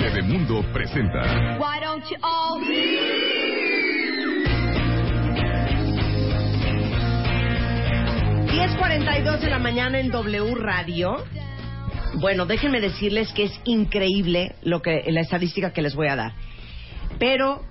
[0.00, 1.58] Bebemundo presenta.
[1.58, 2.60] Why don't you all
[8.48, 11.24] 10.42 de la mañana en W Radio.
[12.20, 16.32] Bueno, déjenme decirles que es increíble lo que la estadística que les voy a dar.
[17.18, 17.62] Pero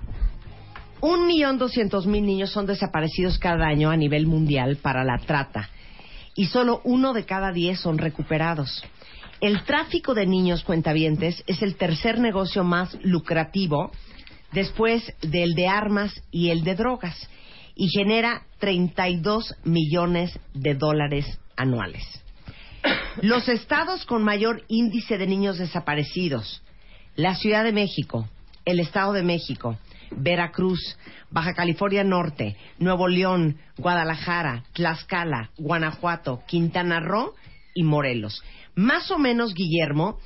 [1.00, 5.68] un millón doscientos mil niños son desaparecidos cada año a nivel mundial para la trata
[6.34, 8.82] y solo uno de cada diez son recuperados.
[9.40, 13.90] El tráfico de niños cuentavientes es el tercer negocio más lucrativo
[14.52, 17.28] después del de armas y el de drogas
[17.74, 22.04] y genera 32 millones de dólares anuales.
[23.20, 26.62] Los estados con mayor índice de niños desaparecidos,
[27.16, 28.28] la Ciudad de México,
[28.64, 29.78] el Estado de México,
[30.16, 30.96] Veracruz,
[31.30, 37.34] Baja California Norte, Nuevo León, Guadalajara, Tlaxcala, Guanajuato, Quintana Roo
[37.74, 38.42] y Morelos.
[38.74, 40.18] Más o menos, Guillermo,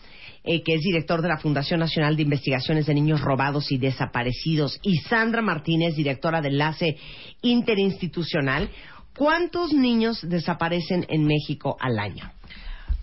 [0.45, 4.79] eh, que es director de la Fundación Nacional de Investigaciones de Niños Robados y Desaparecidos,
[4.83, 6.97] y Sandra Martínez, directora de Enlace
[7.43, 8.71] Interinstitucional,
[9.17, 12.33] ¿cuántos niños desaparecen en México al año?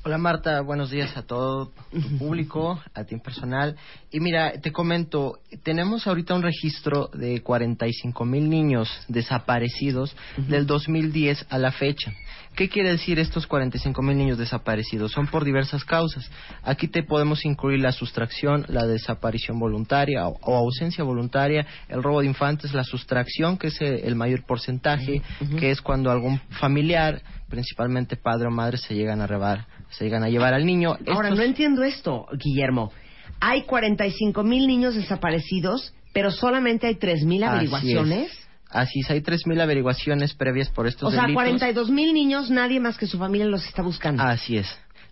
[0.07, 3.75] Hola Marta, buenos días a todo tu público, a ti en personal.
[4.11, 11.47] Y mira, te comento, tenemos ahorita un registro de 45 mil niños desaparecidos del 2010
[11.49, 12.13] a la fecha.
[12.55, 15.11] ¿Qué quiere decir estos 45 mil niños desaparecidos?
[15.11, 16.29] Son por diversas causas.
[16.63, 22.21] Aquí te podemos incluir la sustracción, la desaparición voluntaria o, o ausencia voluntaria, el robo
[22.21, 25.21] de infantes, la sustracción, que es eh, el mayor porcentaje,
[25.59, 29.65] que es cuando algún familiar, principalmente padre o madre, se llegan a robar,
[29.97, 30.91] se llegan a llevar al niño.
[31.07, 32.91] Ahora, Estos- no entiendo esto, Guillermo.
[33.39, 37.53] Hay 45 mil niños desaparecidos, pero solamente hay 3 mil Así es.
[37.73, 38.31] averiguaciones.
[38.69, 41.35] Así es, hay 3.000 averiguaciones previas por estos O sea, delitos.
[41.43, 44.21] 42 mil niños, nadie más que su familia los está buscando.
[44.23, 44.67] Así es.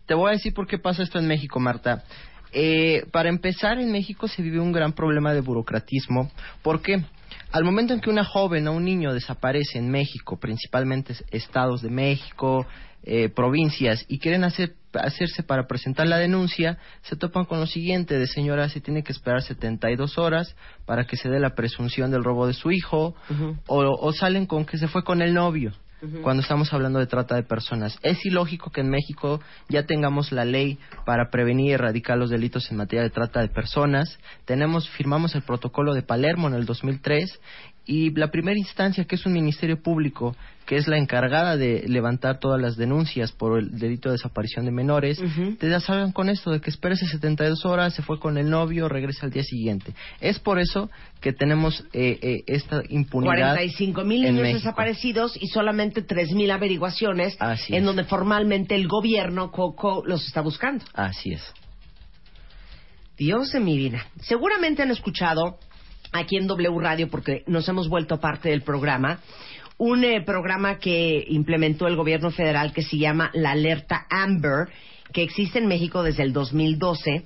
[0.06, 2.04] Te voy a decir por qué pasa esto en México, Marta.
[2.52, 6.30] Eh, para empezar, en México se vive un gran problema de burocratismo.
[6.62, 7.04] ¿Por qué?
[7.53, 11.91] Al momento en que una joven o un niño desaparece en México, principalmente estados de
[11.91, 12.66] México,
[13.03, 18.18] eh, provincias, y quieren hacer, hacerse para presentar la denuncia, se topan con lo siguiente,
[18.18, 20.56] de señora, se tiene que esperar 72 horas
[20.88, 23.13] para que se dé la presunción del robo de su hijo,
[23.68, 25.74] o, o salen con que se fue con el novio
[26.22, 27.97] Cuando estamos hablando de trata de personas.
[28.02, 32.69] Es ilógico que en México ya tengamos la ley para prevenir y erradicar los delitos
[32.72, 34.19] en materia de trata de personas.
[34.46, 37.40] Tenemos, firmamos el protocolo de Palermo en el 2003
[37.86, 40.36] y la primera instancia, que es un ministerio público,
[40.74, 44.72] que es la encargada de levantar todas las denuncias por el delito de desaparición de
[44.72, 45.56] menores, Ujú.
[45.58, 48.90] te ya salgan con esto de que espérese 72 horas, se fue con el novio,
[48.90, 49.94] regresa al día siguiente.
[50.20, 50.90] Es por eso
[51.22, 53.54] que tenemos eh, eh, esta impunidad.
[53.54, 54.58] 45 mil niños México.
[54.62, 57.86] desaparecidos y solamente 3 mil averiguaciones Así en es.
[57.86, 60.84] donde formalmente el gobierno Coco los está buscando.
[60.96, 61.54] Así es.
[63.16, 64.08] Dios de mi vida.
[64.22, 65.60] Seguramente han escuchado
[66.12, 69.20] aquí en W Radio, porque nos hemos vuelto parte del programa,
[69.78, 74.68] un eh, programa que implementó el gobierno federal que se llama la Alerta Amber,
[75.12, 77.24] que existe en México desde el 2012,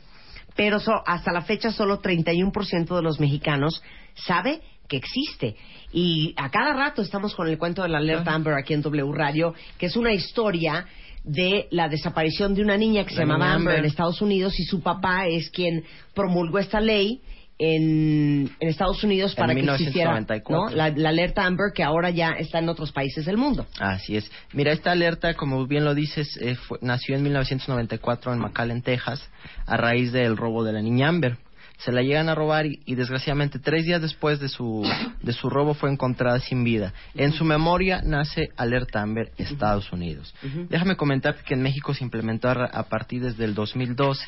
[0.56, 3.82] pero so- hasta la fecha solo 31% de los mexicanos
[4.16, 5.56] sabe que existe.
[5.92, 9.12] Y a cada rato estamos con el cuento de la Alerta Amber aquí en W
[9.14, 10.86] Radio, que es una historia
[11.24, 13.90] de la desaparición de una niña que se La llamaba niña Amber en Amber.
[13.92, 15.84] Estados Unidos y su papá es quien
[16.16, 17.22] promulgó esta ley
[17.60, 20.56] en, en Estados Unidos En para que existiera 1994.
[20.70, 20.76] ¿no?
[20.76, 23.66] la, la alerta Amber que ahora ya está en otros países del mundo.
[23.80, 24.30] Así es.
[24.54, 29.28] Mira, esta alerta, como bien lo dices, eh, fue- nació en 1994 en McAllen, Texas,
[29.66, 31.38] a raíz del robo de la niña Amber.
[31.78, 34.84] Se la llegan a robar y, y, desgraciadamente tres días después de su,
[35.22, 36.94] de su robo fue encontrada sin vida.
[37.14, 40.34] En su memoria nace Alerta Amber Estados Unidos.
[40.70, 44.26] Déjame comentarte que en México se implementó a, partir desde el 2012.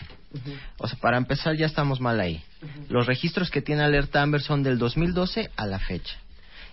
[0.78, 2.44] O sea, para empezar ya estamos mal ahí.
[2.90, 6.18] Los registros que tiene Alerta Amber son del 2012 a la fecha.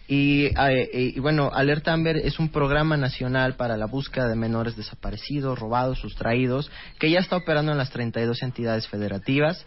[0.08, 4.76] Y, eh, y, bueno, Alerta Amber es un programa nacional para la búsqueda de menores
[4.76, 6.70] desaparecidos, robados, sustraídos,
[7.00, 9.64] que ya está operando en las 32 entidades federativas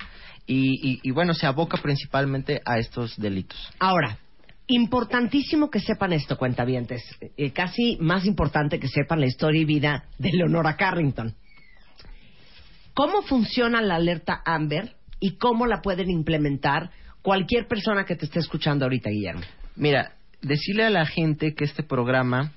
[0.49, 3.57] y, y, y bueno, se aboca principalmente a estos delitos.
[3.79, 4.17] Ahora,
[4.71, 7.03] Importantísimo que sepan esto, cuentavientes.
[7.37, 11.33] Eh, casi más importante que sepan la historia y vida de Leonora Carrington.
[12.93, 16.91] ¿Cómo funciona la alerta Amber y cómo la pueden implementar
[17.23, 19.41] cualquier persona que te esté escuchando ahorita, Guillermo?
[19.75, 20.13] Mira,
[20.43, 22.51] decirle a la gente que este programa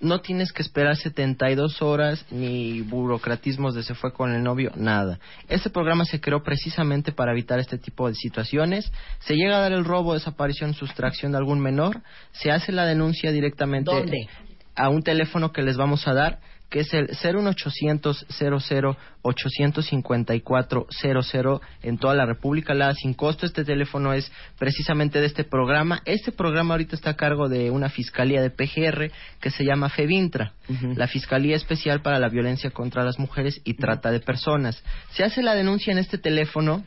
[0.00, 5.18] no tienes que esperar 72 horas ni burocratismos de se fue con el novio, nada.
[5.48, 8.90] Este programa se creó precisamente para evitar este tipo de situaciones.
[9.20, 12.00] Se llega a dar el robo, desaparición, sustracción de algún menor,
[12.32, 14.28] se hace la denuncia directamente ¿Dónde?
[14.74, 21.60] a un teléfono que les vamos a dar que es el 01800 00 854 00
[21.82, 23.44] en toda la República, la sin costo.
[23.44, 26.00] Este teléfono es precisamente de este programa.
[26.04, 30.52] Este programa ahorita está a cargo de una fiscalía de PGR que se llama FEVINTRA,
[30.96, 34.82] la Fiscalía Especial para la Violencia contra las Mujeres y Trata de Personas.
[35.10, 36.84] Se hace la denuncia en este teléfono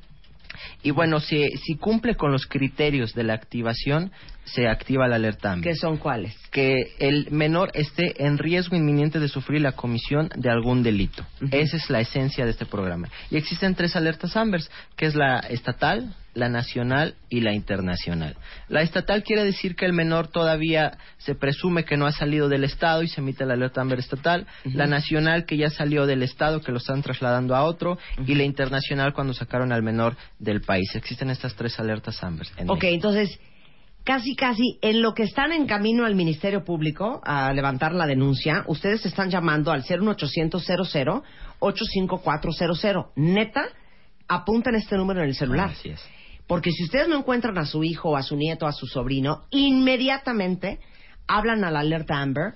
[0.81, 4.11] y bueno, si, si cumple con los criterios de la activación,
[4.45, 6.35] se activa la alerta AMBER ¿Qué son cuáles?
[6.51, 11.25] que el menor esté en riesgo inminente de sufrir la comisión de algún delito.
[11.51, 13.09] Esa es la esencia de este programa.
[13.31, 18.35] Y existen tres alertas AMBERS, que es la estatal, la nacional y la internacional.
[18.67, 22.63] La estatal quiere decir que el menor todavía se presume que no ha salido del
[22.63, 24.47] Estado y se emite la alerta AMBER estatal.
[24.65, 27.97] La nacional que ya salió del Estado, que lo están trasladando a otro.
[28.25, 30.93] Y la internacional cuando sacaron al menor del país.
[30.95, 32.47] Existen estas tres alertas AMBER.
[32.57, 32.93] en Ok, México.
[32.95, 33.39] entonces,
[34.03, 38.63] casi, casi, en lo que están en camino al Ministerio Público a levantar la denuncia,
[38.67, 41.23] ustedes están llamando al 01800 00
[41.59, 43.05] 85400.
[43.15, 43.65] Neta,
[44.27, 45.69] apuntan este número en el celular.
[45.71, 46.01] Así es.
[46.47, 50.79] Porque si ustedes no encuentran a su hijo, a su nieto, a su sobrino, inmediatamente
[51.27, 52.53] hablan a la alerta Amber,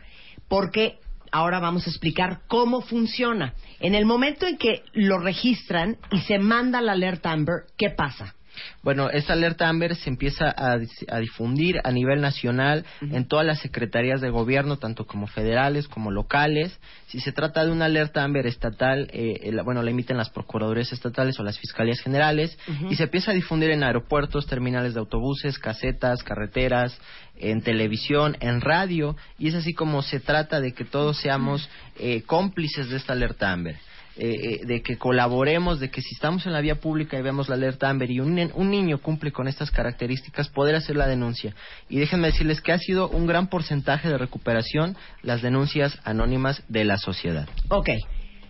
[0.48, 1.00] porque
[1.31, 3.54] ahora vamos a explicar cómo funciona.
[3.80, 8.37] En el momento en que lo registran y se manda la alerta Amber, ¿qué pasa?
[8.83, 10.77] Bueno, esta alerta AMBER se empieza a,
[11.19, 16.80] difundir a nivel nacional en todas las secretarías de gobierno, tanto como federales como locales.
[17.07, 20.92] Si se trata de una alerta AMBER estatal, eh, la- bueno, la emiten las procuradurías
[20.92, 22.57] estatales o las fiscalías generales
[22.89, 26.98] y se empieza a difundir en aeropuertos, terminales de autobuses, casetas, carreteras,
[27.39, 31.69] en televisión, en radio y es así como se trata de que todos seamos
[32.00, 33.77] eh, cómplices de esta alerta AMBER
[34.18, 37.50] eh, eh, de que colaboremos, de que si estamos en la vía pública y vemos
[37.50, 41.54] la alerta Amber y un, un niño cumple con estas características, poder hacer la denuncia.
[41.88, 46.84] Y déjenme decirles que ha sido un gran porcentaje de recuperación las denuncias anónimas de
[46.84, 47.48] la sociedad.
[47.69, 47.90] Ok,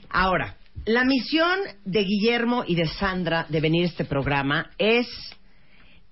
[0.09, 5.07] ahora, la misión de Guillermo y de Sandra de venir a este programa es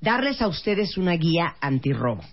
[0.02, 2.24] darles a ustedes una guía antirrobo.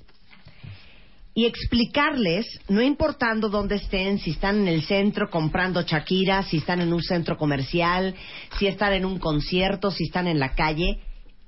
[1.34, 6.80] Y explicarles, no importando dónde estén, si están en el centro comprando Shakira, si están
[6.82, 8.14] en un centro comercial,
[8.58, 11.00] si están en un concierto, si están en la calle,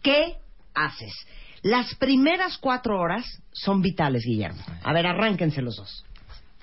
[0.02, 0.36] ¿qué
[0.74, 1.12] haces?
[1.62, 4.62] Las primeras cuatro horas son vitales, Guillermo.
[4.82, 6.04] A ver, arránquense los dos.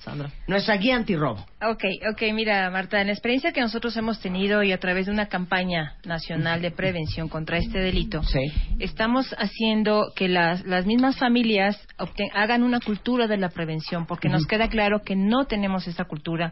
[0.04, 0.32] Sandra.
[0.48, 1.46] Nuestra guía antirrobo.
[1.62, 5.12] Ok, ok, mira, Marta, en la experiencia que nosotros hemos tenido y a través de
[5.12, 8.40] una campaña nacional de prevención contra este delito, Sí.
[8.80, 14.28] estamos haciendo que las, las mismas familias obten- hagan una cultura de la prevención, porque
[14.28, 16.52] nos queda claro que no tenemos esa cultura,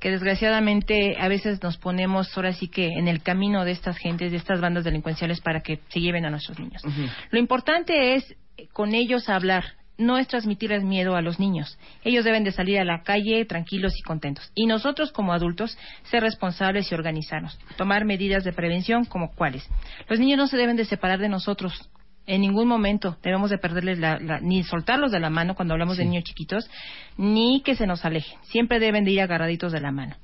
[0.00, 4.32] que desgraciadamente a veces nos ponemos ahora sí que en el camino de estas gentes,
[4.32, 6.82] de estas bandas delincuenciales para que se lleven a nuestros niños.
[7.30, 9.64] Lo importante es eh, con ellos hablar,
[9.98, 11.76] no es transmitirles miedo a los niños.
[12.04, 14.50] Ellos deben de salir a la calle tranquilos y contentos.
[14.54, 19.68] Y nosotros como adultos ser responsables y organizarnos, tomar medidas de prevención como cuáles.
[20.08, 21.90] Los niños no se deben de separar de nosotros.
[22.26, 25.96] En ningún momento debemos de perderles la, la- ni soltarlos de la mano cuando hablamos
[25.96, 26.70] de niños chiquitos,
[27.16, 28.38] ni que se nos alejen.
[28.44, 30.16] Siempre deben de ir agarraditos de la mano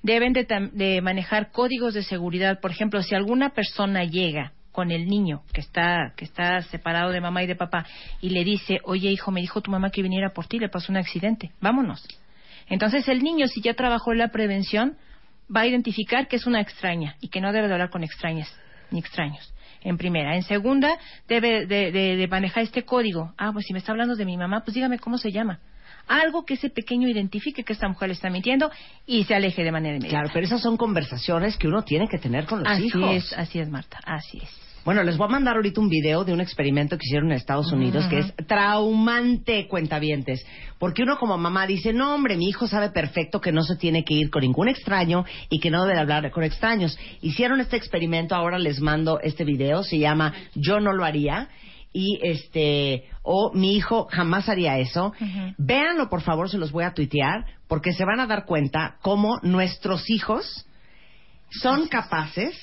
[0.00, 2.60] deben de, de manejar códigos de seguridad.
[2.60, 7.20] Por ejemplo, si alguna persona llega con el niño que está que está separado de
[7.20, 7.84] mamá y de papá
[8.20, 10.92] y le dice, oye hijo, me dijo tu mamá que viniera por ti, le pasó
[10.92, 12.06] un accidente, vámonos.
[12.68, 14.96] Entonces el niño, si ya trabajó en la prevención,
[15.54, 18.48] va a identificar que es una extraña y que no debe de hablar con extrañas
[18.92, 19.52] ni extraños.
[19.82, 20.36] En primera.
[20.36, 20.90] En segunda,
[21.26, 23.32] debe de, de- de manejar este código.
[23.36, 25.58] Ah, pues si me está hablando de mi mamá, pues dígame cómo se llama.
[26.06, 28.70] Algo que ese pequeño identifique que esta mujer le está mintiendo
[29.06, 30.20] y se aleje de manera inmediata.
[30.20, 33.10] Claro, pero esas son conversaciones que uno tiene que tener con los así hijos.
[33.14, 34.67] es, así es, Marta, así es.
[34.84, 37.72] Bueno, les voy a mandar ahorita un video de un experimento que hicieron en Estados
[37.72, 40.44] Unidos que es traumante, cuentavientes.
[40.78, 44.04] Porque uno como mamá dice, no hombre, mi hijo sabe perfecto que no se tiene
[44.04, 46.98] que ir con ningún extraño y que no debe hablar con extraños.
[47.20, 51.48] Hicieron este experimento, ahora les mando este video, se llama Yo no lo haría.
[51.92, 55.12] Y este, o mi hijo jamás haría eso.
[55.20, 55.54] Ujú.
[55.58, 59.38] Véanlo, por favor, se los voy a tuitear, porque se van a dar cuenta cómo
[59.42, 60.66] nuestros hijos
[61.50, 62.54] son capaces,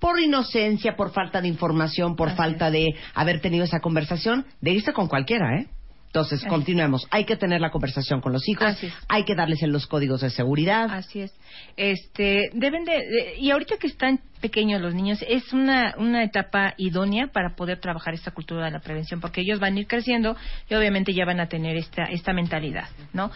[0.00, 4.72] por inocencia, por falta de información, por Así falta de haber tenido esa conversación, de
[4.72, 5.68] irse con cualquiera, ¿eh?
[6.06, 7.06] Entonces, continuemos.
[7.12, 8.76] Hay que tener la conversación con los hijos.
[9.06, 10.88] Hay que darles los códigos de seguridad.
[10.90, 11.32] Así es.
[11.76, 16.74] Este, deben de, de- y ahorita que están pequeños los niños, es una, una etapa
[16.76, 20.36] idónea para poder trabajar esta cultura de la prevención, porque ellos van a ir creciendo
[20.68, 23.30] y obviamente ya van a tener esta, esta mentalidad, ¿no?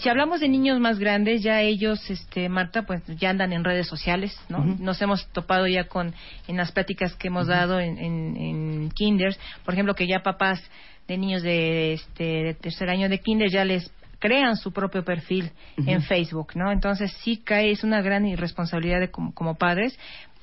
[0.00, 3.86] Si hablamos de niños más grandes, ya ellos, este, Marta, pues ya andan en redes
[3.86, 4.64] sociales, ¿no?
[4.64, 6.14] Nos hemos topado ya con,
[6.46, 10.62] en las pláticas que hemos dado en, en, en kinders, por ejemplo, que ya papás
[11.08, 13.90] de niños de, este, de tercer año de kinder ya les
[14.20, 16.70] crean su propio perfil en Facebook, ¿no?
[16.70, 19.98] Entonces sí cae, es una gran irresponsabilidad de como, como padres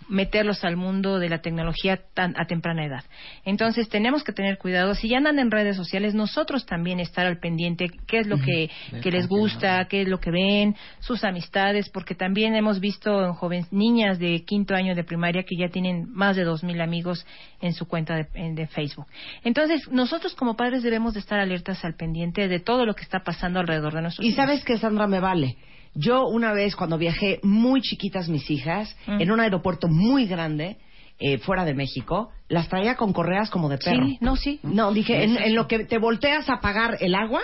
[0.10, 3.04] meterlos al mundo de la tecnología tan a temprana edad.
[3.46, 4.96] Entonces tenemos que tener cuidado.
[4.96, 8.70] Si ya andan en redes sociales, nosotros también estar al pendiente qué es lo que,
[9.02, 13.34] que les gusta, qué es lo que ven, sus amistades, porque también hemos visto en
[13.34, 17.26] jóvenes, niñas de quinto año de primaria que ya tienen más de dos mil amigos
[17.62, 19.08] en su cuenta de, en- de Facebook.
[19.44, 23.20] Entonces nosotros como padres debemos de estar alertas al pendiente de todo lo que está
[23.20, 25.58] pasando alrededor de nuestros Y sabes que Sandra me vale.
[26.00, 29.22] Yo una vez cuando viajé muy chiquitas mis hijas Mm.
[29.22, 30.78] en un aeropuerto muy grande
[31.20, 34.06] eh, fuera de México, las traía con correas como de perro.
[34.06, 34.60] Sí, no, sí.
[34.62, 37.42] No, dije, en, en lo que te volteas a pagar el agua,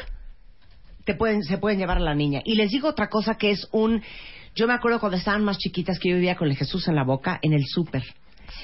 [1.06, 2.42] te pueden, se pueden llevar a la niña.
[2.46, 4.02] Y les digo otra cosa que es un...
[4.56, 7.04] Yo me acuerdo cuando estaban más chiquitas que yo vivía con el Jesús en la
[7.04, 8.04] boca en el súper.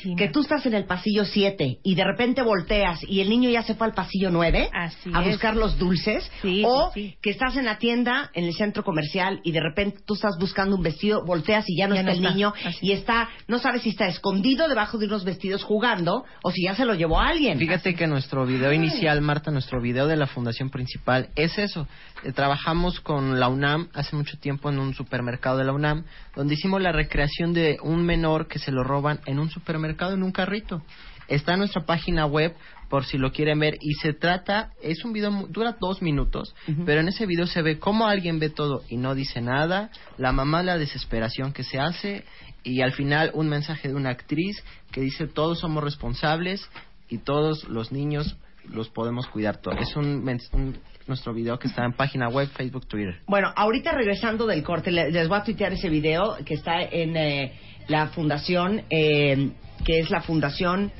[0.02, 3.50] Sí, Que tú estás en el pasillo 7 y de repente volteas y el niño
[3.50, 5.28] ya se fue al pasillo 9 Así a es.
[5.28, 6.30] buscar los dulces.
[6.42, 10.00] Sí, o sí, que estás en la tienda, en el centro comercial y de repente
[10.06, 12.34] tú estás buscando un vestido, volteas y ya no Ya está no el está.
[12.34, 16.52] niño Así y está, no sabes si está escondido debajo de unos vestidos jugando o
[16.52, 17.58] si ya se lo llevó alguien.
[17.60, 21.88] Fíjate que nuestro video inicial, Marta, nuestro video de la fundación principal es eso.
[22.24, 26.04] Eh, trabajamos con la UNAM hace mucho tiempo en un supermercado de la UNAM,
[26.36, 30.24] donde hicimos la recreación de un menor que se lo roban en un supermercado en
[30.24, 30.82] un carrito.
[31.28, 32.56] Está en nuestra página web
[32.90, 36.56] por si lo quieren ver y se trata, es un video, dura dos minutos,
[36.88, 40.32] pero en ese video se ve cómo alguien ve todo y no dice nada, la
[40.32, 42.26] mamá la desesperación que se hace
[42.64, 46.68] y al final un mensaje de una actriz que dice todos somos responsables
[47.10, 48.36] y todos los niños
[48.68, 49.78] los podemos cuidar todos.
[49.82, 53.20] Es un, un- nuestro video que está en página web, Facebook, Twitter.
[53.28, 57.16] Bueno, ahorita regresando del corte, le- les voy a tuitear ese video que está en
[57.18, 57.54] eh,
[57.88, 59.52] la fundación, eh,
[59.86, 60.92] que es la Fundación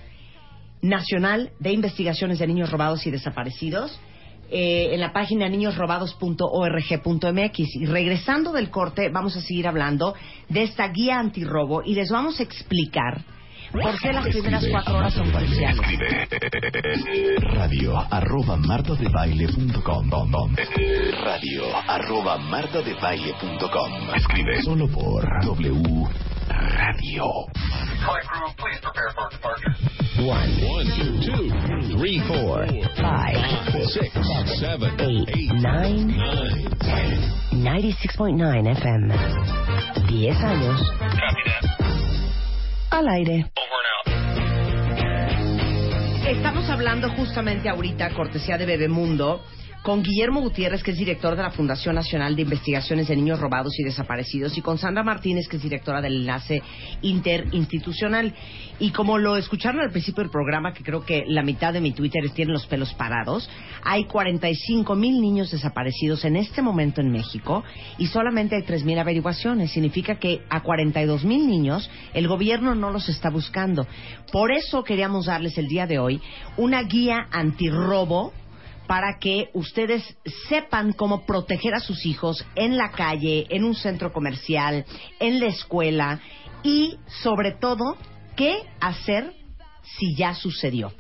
[0.82, 4.00] Nacional de Investigaciones de Niños Robados y Desaparecidos,
[4.52, 7.76] eh, en la página niñosrobados.org.mx.
[7.76, 10.16] Y regresando del corte, vamos a seguir hablando
[10.48, 13.24] de esta guía antirrobo y les vamos a explicar
[13.72, 15.80] por qué las primeras cuatro horas son cruciales.
[17.54, 20.10] Radio arroba martadebaile.com
[21.24, 26.08] Radio arroba martadebaile.com Escribe solo por W
[26.50, 27.26] Radio
[28.06, 29.74] Flight crew, please prepare for departure.
[30.26, 30.50] One,
[30.98, 32.66] two, two, three, four,
[32.98, 33.38] Five,
[33.94, 34.12] six,
[34.60, 37.40] seven, eight, nine, nine, ten.
[37.54, 39.14] 96.9 FM.
[40.10, 41.99] 10 años Copy that.
[42.90, 43.52] Al aire.
[46.28, 49.44] Estamos hablando justamente ahorita, cortesía de Bebemundo,
[49.82, 53.80] con Guillermo Gutiérrez, que es director de la Fundación Nacional de Investigaciones de Niños Robados
[53.80, 56.62] y Desaparecidos, y con Sandra Martínez, que es directora del Enlace
[57.02, 58.34] Interinstitucional.
[58.80, 61.92] Y como lo escucharon al principio del programa, que creo que la mitad de mi
[61.92, 63.50] Twitter tienen los pelos parados,
[63.84, 67.64] hay 45 mil niños desaparecidos en este momento en México
[67.98, 69.72] y solamente hay 3 mil averiguaciones.
[69.72, 73.88] Significa que a 42 mil niños el gobierno no los está buscando.
[74.32, 76.22] Por eso queríamos darles el día de hoy
[76.58, 78.34] una guía antirrobo
[78.90, 80.18] para que ustedes
[80.48, 84.84] sepan cómo proteger a sus hijos en la calle, en un centro comercial,
[85.20, 86.20] en la escuela
[86.64, 87.96] y sobre todo
[88.36, 89.32] qué hacer
[90.00, 90.92] si ya sucedió.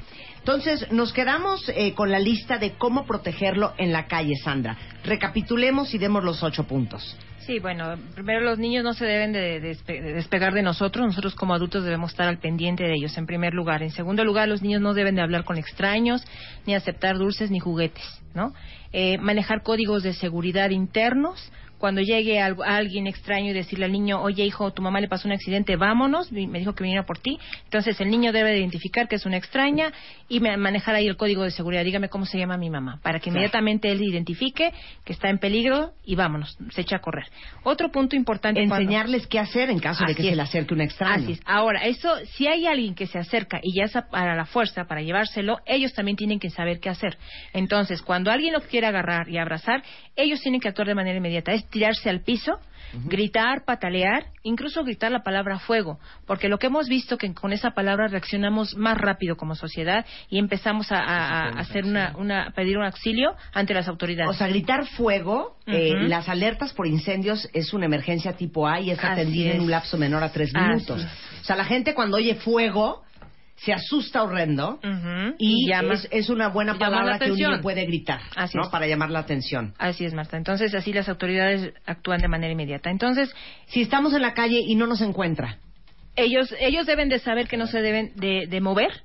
[0.51, 4.75] Entonces, nos quedamos eh, con la lista de cómo protegerlo en la calle, Sandra.
[5.03, 7.15] Recapitulemos y demos los ocho puntos.
[7.37, 11.05] Sí, bueno, primero los niños no se deben de, despe- de despegar de nosotros.
[11.05, 13.83] Nosotros como adultos debemos estar al pendiente de ellos, en primer lugar.
[13.83, 16.25] En segundo lugar, los niños no deben de hablar con extraños,
[16.65, 18.03] ni aceptar dulces ni juguetes,
[18.33, 18.51] ¿no?
[18.91, 21.51] Eh, manejar códigos de seguridad internos.
[21.79, 25.27] Cuando llegue algo- alguien extraño y decirle al niño, oye hijo, tu mamá le pasó
[25.27, 27.39] un accidente, vámonos, me dijo que viniera por ti.
[27.63, 29.91] Entonces el niño debe de identificar que es una extraña
[30.27, 31.83] y ma- manejar ahí el código de seguridad.
[31.83, 34.71] Dígame cómo se llama mi mamá, para que inmediatamente él identifique
[35.05, 37.25] que está en peligro y vámonos, se echa a correr.
[37.63, 38.59] Otro punto importante.
[38.67, 41.23] cuando- Enseñarles qué hacer en caso de que se le acerque un extraño.
[41.23, 41.41] Así es.
[41.45, 44.85] Ahora, eso, si hay alguien que se acerca y ya es a- para la fuerza,
[44.85, 47.17] para llevárselo, ellos también tienen que saber qué hacer.
[47.53, 49.81] Entonces, cuando alguien lo quiere agarrar y abrazar,
[50.15, 51.53] ellos tienen que actuar de manera inmediata.
[51.53, 52.59] Es- tirarse al piso,
[53.05, 57.71] gritar, patalear, incluso gritar la palabra fuego, porque lo que hemos visto que con esa
[57.71, 62.79] palabra reaccionamos más rápido como sociedad y empezamos a, a- a hacer una, una pedir
[62.79, 64.31] un auxilio ante las autoridades.
[64.31, 68.89] O sea, gritar fuego, eh, las alertas por incendios es una emergencia tipo A y
[68.89, 71.05] es atendida en un lapso menor a tres minutos.
[71.41, 73.03] O sea, la gente cuando oye fuego
[73.63, 74.79] se asusta horrendo
[75.37, 78.63] y, llama- es, es una buena palabra que un niño puede gritar, Así ¿no?
[78.63, 78.69] es.
[78.69, 79.73] Para llamar la atención.
[79.77, 80.37] Así es, Marta.
[80.37, 82.89] Entonces, así las autoridades actúan de manera inmediata.
[82.89, 83.33] Entonces,
[83.67, 85.57] Si estamos en la calle y no nos encuentra,
[86.15, 89.03] ellos ellos deben de saber que no se deben de, de mover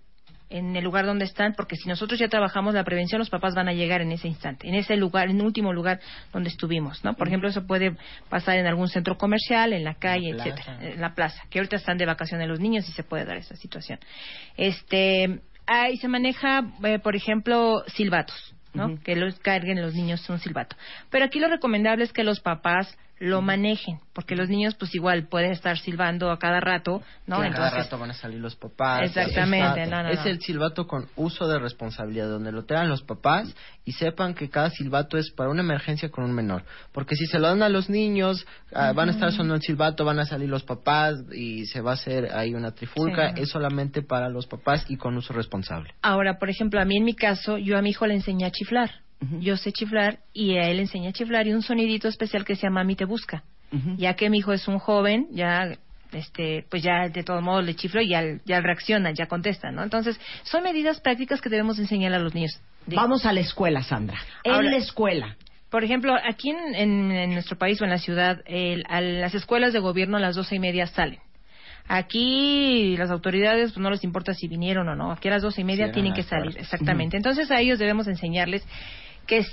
[0.51, 3.69] en el lugar donde están, porque si nosotros ya trabajamos la prevención, los papás van
[3.69, 6.01] a llegar en ese instante, en ese lugar, en el último lugar
[6.33, 7.15] donde estuvimos, ¿no?
[7.15, 7.97] Por ejemplo, eso puede
[8.29, 11.77] pasar en algún centro comercial, en la calle, la etcétera, en la plaza, que ahorita
[11.77, 13.99] están de vacaciones los niños y se puede dar esa situación.
[14.57, 19.01] Este, ahí se maneja, eh, por ejemplo, silbatos, ¿no?
[19.03, 20.77] Que los carguen los niños un silbato.
[21.11, 25.29] Pero aquí lo recomendable es que los papás lo manejen, porque los niños pues igual
[25.29, 27.37] pueden estar silbando a cada rato, ¿no?
[27.37, 29.03] Claro, cada rato van a salir los papás.
[29.05, 30.31] Exactamente, Es- no, no, Es no.
[30.31, 33.55] el silbato con uso de responsabilidad, donde lo tengan los papás
[33.85, 36.65] y sepan que cada silbato es para una emergencia con un menor.
[36.93, 40.05] Porque si se lo dan a los niños, ah, van a estar sonando el silbato,
[40.05, 43.35] van a salir los papás y se va a hacer ahí una trifulca.
[43.35, 43.43] Sí.
[43.43, 45.95] Es solamente para los papás y con uso responsable.
[46.03, 48.51] Ahora, por ejemplo, a mí en mi caso, yo a mi hijo le enseñé a
[48.51, 49.04] chiflar.
[49.41, 52.57] Yo sé chiflar y a él le enseñé a chiflar y un sonidito especial que
[52.57, 53.43] se llama Mami te busca.
[53.97, 55.77] Ya que mi hijo es un joven, ya
[56.13, 59.83] este pues ya de todos modos le chiflo y ya, ya reacciona, ya contesta, ¿no?
[59.83, 62.61] Entonces, son medidas prácticas que debemos enseñar a los niños.
[62.87, 64.19] Vamos a la escuela, Sandra.
[64.45, 65.37] En Ahora- la escuela.
[65.71, 69.35] Por ejemplo, aquí en, en- en nuestro país o en la ciudad, el- a las
[69.35, 71.19] escuelas de gobierno a las doce y media salen.
[71.89, 75.13] Aquí las autoridades pues, no les importa si vinieron o no.
[75.13, 77.17] Aquí a las doce y media Sí, tienen que salir, exactamente.
[77.17, 78.65] Entonces a ellos debemos enseñarles
[79.27, 79.45] que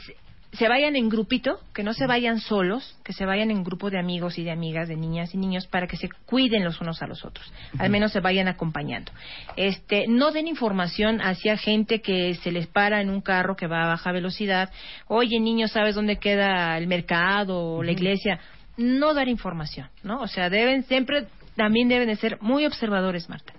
[0.54, 3.98] se vayan en grupito, que no se vayan solos, que se vayan en grupo de
[3.98, 7.08] amigos y de amigas, de niñas y niños, para que se cuiden los unos a
[7.08, 7.52] los otros.
[7.80, 9.14] Al menos se vayan acompañando.
[9.56, 13.84] Este, no den información hacia gente que se les para en un carro que va
[13.84, 14.72] a baja velocidad.
[15.08, 18.40] Oye, niño, ¿sabes dónde queda el mercado o la iglesia?
[18.76, 20.22] No dar información, ¿no?
[20.22, 23.54] O sea, deben siempre, también deben de ser muy observadores, Marta.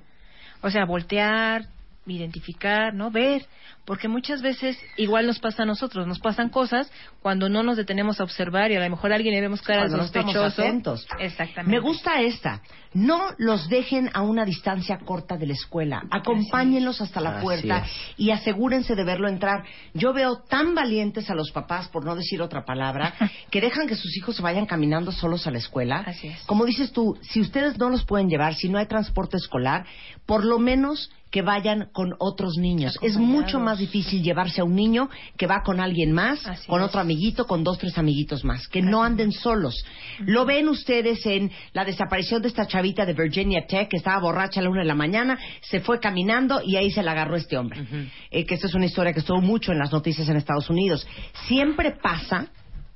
[0.61, 1.65] O sea, voltear,
[2.07, 3.11] identificar, ¿no?
[3.11, 3.47] Ver.
[3.85, 6.91] Porque muchas veces igual nos pasa a nosotros, nos pasan cosas
[7.21, 9.83] cuando no nos detenemos a observar y a lo mejor a alguien le vemos cara
[9.83, 10.63] de Cuando no estamos sospechoso.
[10.63, 11.07] atentos.
[11.19, 11.71] Exactamente.
[11.77, 12.63] Me gusta esta.
[12.95, 16.03] No los dejen a una distancia corta de la escuela.
[16.11, 17.91] Acompáñenlos hasta la Así puerta es.
[18.19, 19.65] y asegúrense de verlo entrar.
[19.95, 23.15] Yo veo tan valientes a los papás, por no decir otra palabra,
[23.51, 26.05] que dejan que sus hijos se vayan caminando solos a la escuela.
[26.07, 26.43] Así es.
[26.45, 29.87] Como dices tú, si ustedes no los pueden llevar, si no hay transporte escolar,
[30.27, 32.99] por lo menos que vayan con otros niños.
[33.01, 36.81] Es mucho más difícil llevarse a un niño que va con alguien más, Así con
[36.81, 36.89] es.
[36.89, 38.69] otro amiguito, con dos, tres amiguitos más.
[38.69, 39.85] Que no anden solos.
[40.21, 44.61] Lo ven ustedes en la desaparición de esta chavita de Virginia Tech que estaba borracha
[44.61, 47.57] a la una de la mañana, se fue caminando y ahí se la agarró este
[47.59, 47.87] hombre.
[48.31, 51.07] Eh, que esta es una historia que estuvo mucho en las noticias en Estados Unidos.
[51.47, 52.49] Siempre pasa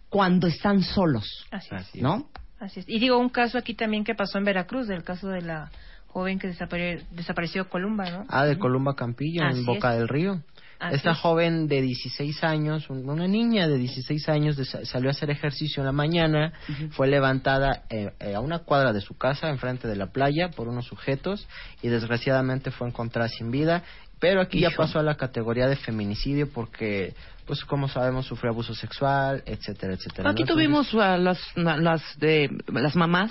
[0.09, 1.95] cuando están solos, Así es.
[2.03, 2.29] ¿no?
[2.59, 2.87] Así es.
[2.89, 5.71] Y digo, un caso aquí también que pasó en Veracruz, del caso de la
[6.07, 8.25] joven que desapare- desapareció Columba, ¿no?
[8.31, 9.99] Ah, de Columba Campillo, Así en Boca es.
[9.99, 10.43] del Río.
[10.79, 11.19] Así Esta es.
[11.19, 15.87] joven de 16 años, un- una niña de 16 años, salió a hacer ejercicio en
[15.87, 16.53] la mañana,
[16.91, 20.69] fue levantada eh, eh, a una cuadra de su casa, enfrente de la playa, por
[20.69, 21.47] unos sujetos,
[21.83, 23.83] y desgraciadamente fue encontrada sin vida.
[24.19, 27.15] Pero aquí ya pasó a la categoría de feminicidio porque,
[27.47, 30.31] pues como sabemos, sufrió abuso sexual, etcétera, etcétera.
[30.31, 30.55] Aquí ¿no?
[30.55, 33.31] tuvimos a las, las, de, las mamás,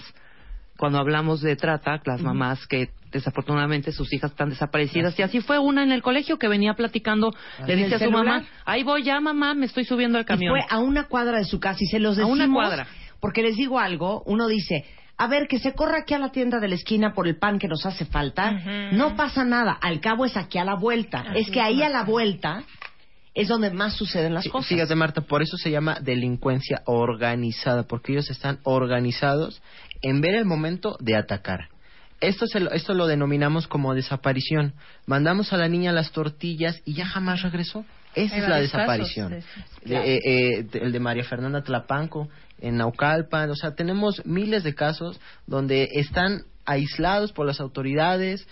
[0.77, 5.17] cuando hablamos de trata, las mamás que desafortunadamente sus hijas están desaparecidas.
[5.19, 7.33] Y así fue una en el colegio que venía platicando,
[7.65, 8.25] le ¿En dice a su celular?
[8.25, 10.51] mamá, ahí voy ya mamá, me estoy subiendo al Y camión.
[10.53, 12.87] fue a una cuadra de su casa y se los A decimos una cuadra.
[13.19, 14.85] porque les digo algo, uno dice,
[15.17, 17.57] a ver, que se corra aquí a la tienda de la esquina por el pan
[17.57, 18.51] que nos hace falta,
[18.91, 21.21] no pasa nada, al cabo es aquí a la vuelta.
[21.29, 22.63] Así es que ahí a la vuelta
[23.33, 24.69] es donde más suceden las Fí- cosas.
[24.69, 29.61] Fíjate, Marta, por eso se llama delincuencia organizada, porque ellos están organizados
[30.01, 31.69] en ver el momento de atacar.
[32.27, 34.73] Esto, se lo, esto lo denominamos como desaparición.
[35.05, 37.85] Mandamos a la niña las tortillas y ya jamás regresó.
[38.15, 39.29] Esa Hay es la desaparición.
[39.29, 42.29] casos de esos, De- eh, eh, el de María Fernanda Tlapanco,
[42.61, 43.49] en Naucalpan.
[43.49, 48.47] O sea, tenemos miles de casos donde están aislados por las autoridades.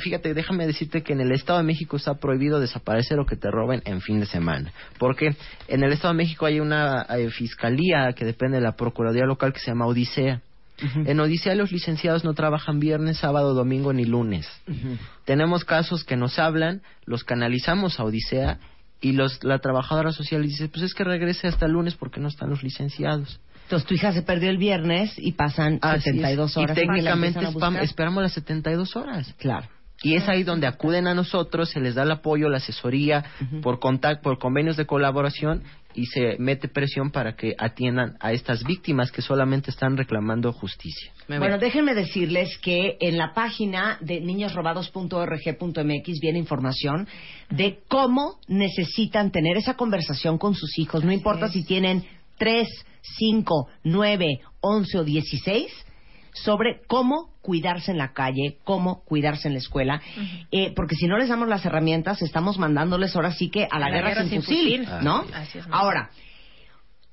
[0.00, 3.50] fíjate, déjame decirte que en el Estado de México está prohibido desaparecer o que te
[3.50, 4.72] roben en fin de semana.
[4.98, 5.34] Porque
[5.68, 9.52] en el Estado de México hay una eh, fiscalía que depende de la Procuraduría Local
[9.52, 10.42] que se llama Odisea.
[11.06, 14.46] En Odisea los licenciados no trabajan viernes, sábado, domingo ni lunes.
[15.24, 18.58] Tenemos casos que nos hablan, los canalizamos a Odisea
[19.00, 22.28] y los, la trabajadora social dice, pues es que regrese hasta el lunes porque no
[22.28, 23.40] están los licenciados.
[23.64, 26.14] Entonces tu hija se perdió el viernes y pasan Así es.
[26.14, 26.64] 72 horas.
[26.64, 27.82] Y la técnicamente empiecen a spam- buscar.
[27.84, 29.34] esperamos las 72 horas.
[29.38, 29.68] Claro.
[30.02, 33.24] Y es ahí donde acuden a nosotros, se les da el apoyo, la asesoría
[33.62, 35.62] por contacto, por convenios de colaboración
[35.96, 41.10] y se mete presión para que atiendan a estas víctimas que solamente están reclamando justicia.
[41.26, 47.08] Bueno, déjenme decirles que en la página de niñosrobados.org.mx viene información
[47.50, 51.02] de cómo necesitan tener esa conversación con sus hijos.
[51.02, 52.04] No importa si tienen
[52.36, 52.68] 3,
[53.00, 55.72] 5, 9, 11 o 16
[56.44, 60.02] sobre cómo cuidarse en la calle, cómo cuidarse en la escuela,
[60.50, 63.90] eh, porque si no les damos las herramientas, estamos mandándoles ahora sí que a la,
[63.90, 65.04] guerra, sin, fusil, fusil.
[65.04, 65.24] ¿no?
[65.32, 65.66] Así es.
[65.70, 66.10] Ahora,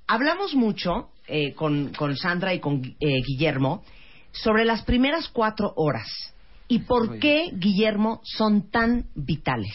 [0.07, 3.83] hablamos mucho eh, con, con Sandra y con eh, Guillermo
[4.31, 6.33] sobre las primeras cuatro horas
[6.67, 9.73] y por qué, Guillermo, son tan vitales.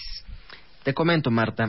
[0.82, 1.68] Te comento, Marta.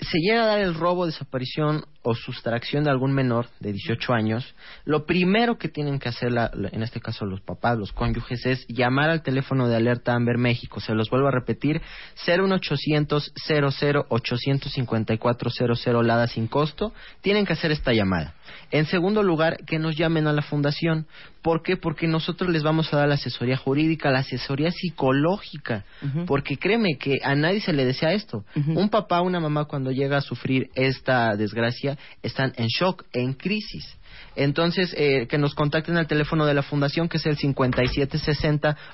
[0.00, 4.54] Se llega a dar el robo, desaparición o sustracción de algún menor de 18 años,
[4.84, 8.64] lo primero que tienen que hacer, la- en este caso los papás, los cónyuges, es
[8.68, 10.78] llamar al teléfono de Alerta Amber México.
[10.78, 11.82] Se los vuelvo a repetir,
[12.24, 16.92] 01800 00 854 00 Lada sin costo.
[17.22, 18.34] Tienen que hacer esta llamada.
[18.70, 21.06] En segundo lugar, que nos llamen a la fundación.
[21.42, 21.76] ¿Por qué?
[21.76, 25.84] Porque nosotros les vamos a dar la asesoría jurídica, la asesoría psicológica.
[26.26, 28.44] Porque créeme que a nadie se le desea esto.
[28.76, 33.98] Un papá, una mamá, cuando llega a sufrir esta desgracia, están en shock, en crisis.
[34.34, 37.36] Entonces, eh, que nos contacten al teléfono de la fundación, que es el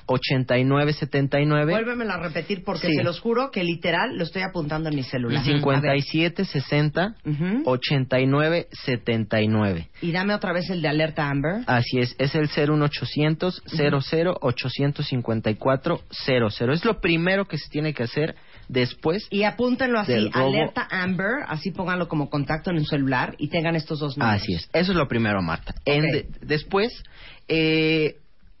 [0.07, 1.71] 5760-8979.
[1.71, 2.93] Vuélvemelo a repetir porque Sí.
[2.95, 5.43] se los juro que literal lo estoy apuntando en mi celular.
[5.43, 7.61] 5760 Ujú.
[7.65, 9.89] 8979.
[10.01, 11.63] Y dame otra vez el de alerta Amber.
[11.67, 16.73] Así es, es el 01800 00 854 00.
[16.73, 18.35] Es lo primero que se tiene que hacer
[18.67, 19.27] después.
[19.29, 23.99] Y apúntenlo así, alerta Amber, así pónganlo como contacto en un celular y tengan estos
[23.99, 24.41] dos números.
[24.41, 25.73] Así es, eso es lo primero, Marta.
[25.85, 26.11] En Ok.
[26.11, 27.03] de- después,
[27.47, 28.17] eh,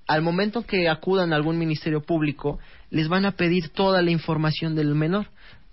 [0.07, 4.75] al momento que acudan a algún ministerio público, les van a pedir toda la información
[4.75, 5.27] del menor.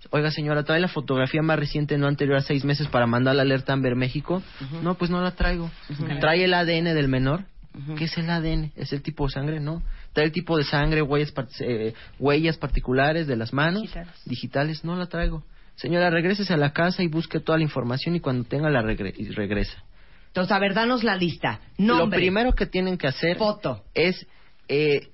[0.09, 3.43] Oiga, señora, ¿trae la fotografía más reciente, no anterior a seis meses, para mandar la
[3.43, 4.41] alerta Amber México?
[4.81, 5.69] No, pues no la traigo.
[6.19, 7.45] ¿Trae el ADN del menor?
[7.97, 8.71] ¿Qué es el ADN?
[8.75, 9.59] ¿Es el tipo de sangre?
[9.59, 9.81] No.
[10.13, 13.81] ¿Trae el tipo de sangre, huellas, eh, huellas particulares de las manos?
[13.83, 14.13] Digitales.
[14.25, 15.43] Digitales, no la traigo.
[15.75, 19.13] Señora, regrésese a la casa y busque toda la información y cuando tenga la regre-
[19.17, 19.81] y regresa.
[20.27, 21.59] Entonces, a ver, danos la lista.
[21.77, 23.83] Nombre, Lo primero que tienen que hacer foto.
[23.93, 24.25] es
[24.67, 25.09] eh,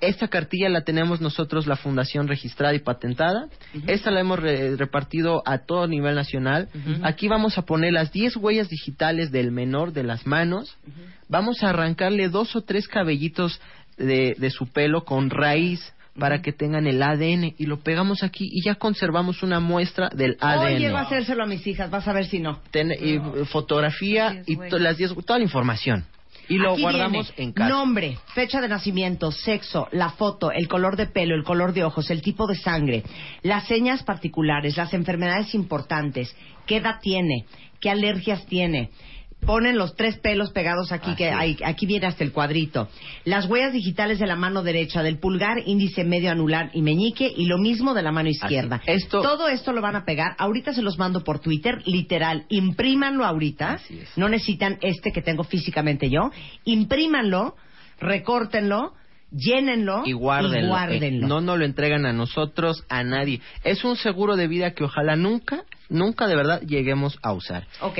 [0.00, 3.48] esta cartilla la tenemos nosotros la fundación registrada y patentada.
[3.86, 6.68] Esta la hemos re- repartido a todo nivel nacional.
[7.02, 10.76] Aquí vamos a poner las 10 huellas digitales del menor de las manos.
[11.28, 13.60] Vamos a arrancarle dos o tres cabellitos
[13.96, 18.48] de, de su pelo con raíz para que tengan el ADN y lo pegamos aquí
[18.50, 20.64] y ya conservamos una muestra del ADN.
[20.66, 22.60] Hoy llego a hacérselo a mis hijas, vas a ver si no.
[22.72, 26.06] Ten- y, fotografía Diez y to- las 10 toda la información.
[26.48, 27.68] Y lo Aquí guardamos viene en casa.
[27.68, 32.10] Nombre, fecha de nacimiento, sexo, la foto, el color de pelo, el color de ojos,
[32.10, 33.02] el tipo de sangre,
[33.42, 36.34] las señas particulares, las enfermedades importantes,
[36.66, 37.44] qué edad tiene,
[37.80, 38.90] qué alergias tiene.
[39.46, 42.88] Ponen los tres pelos pegados aquí, que hay- aquí viene hasta el cuadrito.
[43.24, 47.46] Las huellas digitales de la mano derecha, del pulgar, índice medio anular y meñique, y
[47.46, 48.82] lo mismo de la mano izquierda.
[48.86, 50.34] Esto- Todo esto lo van a pegar.
[50.38, 52.44] Ahorita se los mando por Twitter, literal.
[52.50, 53.78] Imprímanlo ahorita.
[54.16, 56.30] No necesitan este que tengo físicamente yo.
[56.64, 57.54] Imprímanlo,
[58.00, 58.92] recórtenlo,
[59.30, 60.58] llénenlo y guárdenlo.
[60.58, 61.26] y guárdenlo.
[61.26, 63.40] Eh, no nos lo entregan a nosotros, a nadie.
[63.64, 67.66] Es un seguro de vida que ojalá nunca, nunca de verdad lleguemos a usar.
[67.80, 67.98] Ok.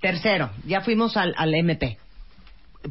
[0.00, 1.98] Tercero, ya fuimos al, MP.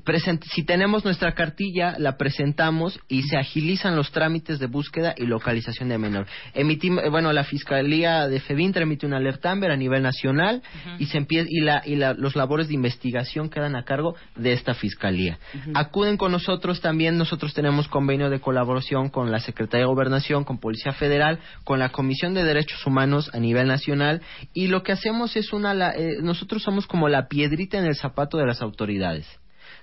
[0.06, 5.25] Present- si tenemos nuestra cartilla, la presentamos y se agilizan los trámites de búsqueda y
[5.25, 6.28] localización de menor.
[6.54, 10.62] Emitimos, eh, bueno, la Fiscalía de FEBINTRA emite una alerta Amber a nivel nacional
[10.99, 14.54] y se empieza y, la, y la- los labores de investigación quedan a cargo de
[14.54, 15.39] esta Fiscalía.
[15.73, 20.60] Acuden con nosotros también, nosotros tenemos convenio de colaboración con la Secretaría de Gobernación, con
[20.60, 24.21] Policía Federal, con la Comisión de Derechos Humanos a nivel nacional
[24.54, 27.95] y lo que hacemos es una, la- eh, nosotros somos como la piedrita en el
[27.95, 29.25] zapato de las autoridades.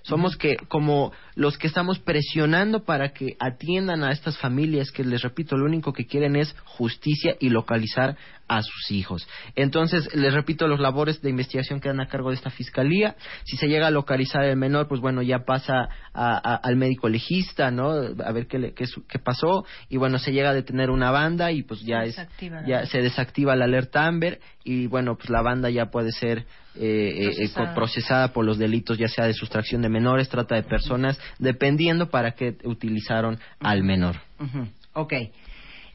[0.08, 5.22] Somos que como los que estamos presionando para que atiendan a estas familias que les
[5.22, 8.16] repito, lo único que quieren es justicia y localizar
[8.48, 9.28] a sus hijos.
[9.56, 13.16] Entonces, les repito, los labores de investigación quedan a cargo de esta fiscalía.
[13.44, 17.08] Si se llega a localizar el menor, pues bueno, ya pasa a- a- al médico
[17.08, 17.90] legista, ¿no?
[17.90, 21.52] A ver qué, le- qué, qué pasó y bueno, se llega a detener una banda
[21.52, 22.90] y pues ya Se es desactiva la ya alerta.
[22.92, 26.46] se desactiva la alerta Amber y bueno, pues la banda ya puede ser
[26.78, 30.62] eh, eh, eh, procesada por los delitos ya sea de sustracción de menores, trata de
[30.62, 34.16] personas, dependiendo para qué utilizaron al menor.
[34.40, 34.68] Ujú.
[34.94, 35.12] Ok.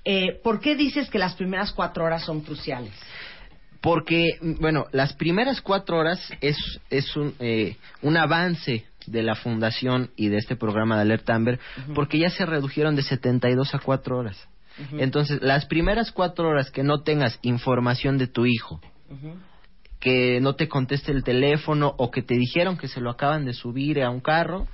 [0.03, 2.93] Eh, ¿Por qué dices que las primeras cuatro horas son cruciales?
[3.81, 6.57] Porque, bueno, las primeras cuatro horas es,
[6.89, 11.59] es un, eh, un avance de la fundación y de este programa de Alerta Amber,
[11.95, 14.47] porque ya se redujeron de 72 a cuatro horas.
[14.97, 18.79] Entonces, las primeras cuatro horas que no tengas información de tu hijo,
[19.99, 23.53] que no te conteste el teléfono o que te dijeron que se lo acaban de
[23.53, 24.67] subir a un carro,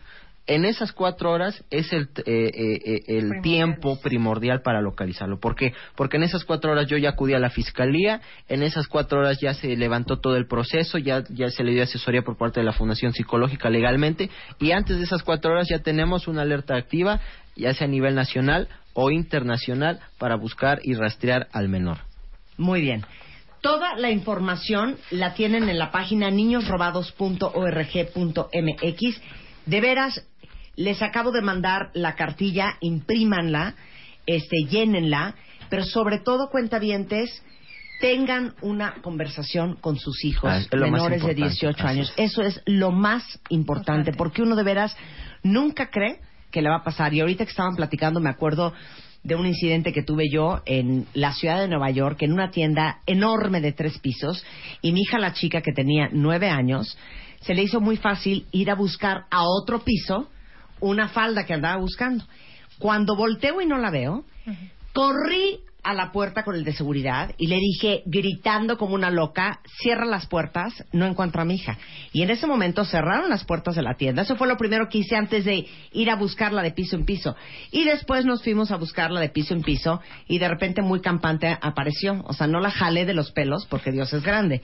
[0.47, 3.41] en esas cuatro horas es el, eh, eh, eh, el Primordial.
[3.41, 5.39] tiempo primordial para localizarlo.
[5.39, 5.73] ¿Por qué?
[5.95, 9.39] Porque en esas cuatro horas yo ya acudí a la fiscalía, en esas cuatro horas
[9.41, 12.65] ya se levantó todo el proceso, ya, ya se le dio asesoría por parte de
[12.65, 14.29] la Fundación Psicológica legalmente,
[14.59, 17.19] y antes de esas cuatro horas ya tenemos una alerta activa,
[17.55, 21.99] ya sea a nivel nacional o internacional, para buscar y rastrear al menor.
[22.57, 23.05] Muy bien.
[23.61, 29.21] Toda la información la tienen en la página niñosrobados.org.mx.
[29.65, 30.25] De veras,
[30.77, 33.75] les acabo de mandar la cartilla, imprímanla,
[34.25, 35.35] este, llénenla,
[35.69, 37.43] pero sobre todo, cuentavientes,
[37.99, 42.13] tengan una conversación con sus hijos Ah, menores de importante, 18 así años.
[42.15, 42.31] es.
[42.31, 44.13] Eso es lo más importante, Importante.
[44.17, 44.95] porque uno de veras
[45.43, 46.19] nunca cree
[46.51, 47.13] que le va a pasar.
[47.13, 48.71] Y ahorita que estaban platicando, me acuerdo
[49.23, 52.99] de un incidente que tuve yo en la ciudad de Nueva York, en una tienda
[53.07, 54.45] enorme de tres pisos,
[54.81, 56.97] y mi hija, la chica que tenía nueve años,
[57.41, 60.29] se le hizo muy fácil ir a buscar a otro piso
[60.79, 62.25] una falda que andaba buscando.
[62.79, 64.23] Cuando volteo y no la veo,
[64.93, 69.61] corrí a la puerta con el de seguridad y le dije, gritando como una loca,
[69.81, 71.77] cierra las puertas, no encuentro a mi hija.
[72.11, 74.23] Y en ese momento cerraron las puertas de la tienda.
[74.23, 77.37] Eso fue lo primero que hice antes de ir a buscarla de piso en piso.
[77.71, 81.57] Y después nos fuimos a buscarla de piso en piso y de repente muy campante
[81.61, 82.21] apareció.
[82.25, 84.61] O sea, no la jalé de los pelos porque Dios es grande.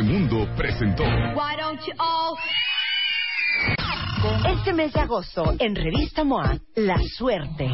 [0.00, 1.04] Mundo presentó
[4.48, 7.68] Este mes de agosto, en Revista MOA, La Suerte.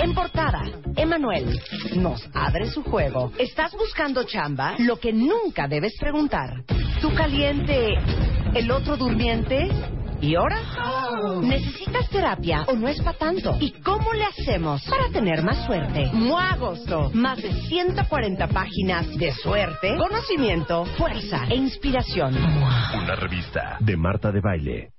[0.00, 0.62] En portada,
[0.94, 1.58] Emanuel
[1.96, 3.32] nos abre su juego.
[3.38, 4.76] ¿Estás buscando chamba?
[4.78, 6.62] Lo que nunca debes preguntar.
[7.00, 7.94] ¿Tú caliente,
[8.54, 9.68] el otro durmiente?
[10.20, 10.56] ¿Y ahora?
[11.42, 13.56] ¿Necesitas terapia o no es para tanto?
[13.60, 16.10] ¿Y cómo le hacemos para tener más suerte?
[16.12, 17.10] MOA Agosto.
[17.14, 22.34] Más de 140 páginas de suerte, conocimiento, fuerza e inspiración.
[22.36, 24.95] una revista de Marta de Baile.